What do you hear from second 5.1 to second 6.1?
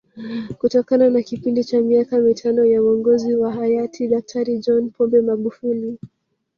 Magufuli